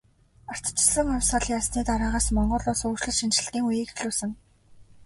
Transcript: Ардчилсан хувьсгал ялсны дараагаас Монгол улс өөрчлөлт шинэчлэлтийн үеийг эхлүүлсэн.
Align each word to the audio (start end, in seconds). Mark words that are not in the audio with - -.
Ардчилсан 0.51 1.07
хувьсгал 1.11 1.45
ялсны 1.57 1.81
дараагаас 1.87 2.27
Монгол 2.35 2.63
улс 2.71 2.81
өөрчлөлт 2.87 3.19
шинэчлэлтийн 3.19 3.65
үеийг 3.67 3.89
эхлүүлсэн. 3.91 4.31